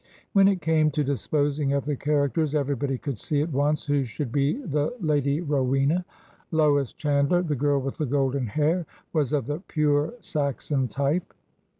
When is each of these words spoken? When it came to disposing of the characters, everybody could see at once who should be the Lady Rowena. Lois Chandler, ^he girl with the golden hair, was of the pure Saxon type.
When 0.33 0.47
it 0.47 0.63
came 0.63 0.89
to 0.89 1.03
disposing 1.03 1.73
of 1.73 1.85
the 1.85 1.95
characters, 1.95 2.55
everybody 2.55 2.97
could 2.97 3.19
see 3.19 3.39
at 3.43 3.51
once 3.53 3.85
who 3.85 4.03
should 4.03 4.31
be 4.31 4.53
the 4.55 4.91
Lady 4.99 5.41
Rowena. 5.41 6.05
Lois 6.49 6.91
Chandler, 6.93 7.43
^he 7.43 7.55
girl 7.55 7.79
with 7.79 7.97
the 7.99 8.07
golden 8.07 8.47
hair, 8.47 8.87
was 9.13 9.31
of 9.31 9.45
the 9.45 9.59
pure 9.67 10.15
Saxon 10.19 10.87
type. 10.87 11.35